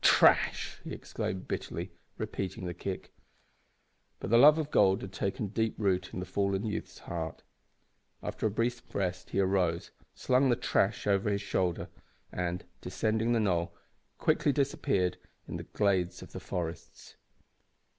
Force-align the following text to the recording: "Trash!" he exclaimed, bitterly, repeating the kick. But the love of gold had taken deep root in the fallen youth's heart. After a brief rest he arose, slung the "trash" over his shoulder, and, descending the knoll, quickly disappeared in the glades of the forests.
"Trash!" 0.03 0.79
he 0.83 0.93
exclaimed, 0.95 1.47
bitterly, 1.47 1.91
repeating 2.17 2.65
the 2.65 2.73
kick. 2.73 3.13
But 4.19 4.31
the 4.31 4.37
love 4.39 4.57
of 4.57 4.71
gold 4.71 5.03
had 5.03 5.13
taken 5.13 5.49
deep 5.49 5.75
root 5.77 6.11
in 6.11 6.19
the 6.19 6.25
fallen 6.25 6.65
youth's 6.65 6.97
heart. 6.97 7.43
After 8.23 8.47
a 8.47 8.49
brief 8.49 8.81
rest 8.95 9.29
he 9.29 9.39
arose, 9.39 9.91
slung 10.15 10.49
the 10.49 10.55
"trash" 10.55 11.05
over 11.05 11.29
his 11.29 11.43
shoulder, 11.43 11.87
and, 12.31 12.65
descending 12.81 13.33
the 13.33 13.39
knoll, 13.39 13.75
quickly 14.17 14.51
disappeared 14.51 15.19
in 15.47 15.57
the 15.57 15.65
glades 15.65 16.23
of 16.23 16.31
the 16.31 16.39
forests. 16.39 17.17